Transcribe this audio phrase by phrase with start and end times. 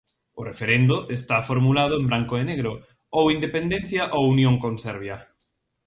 [0.39, 2.71] O referendo está formulado en branco e negro:
[3.17, 5.17] ou independencia ou unión con Serbia.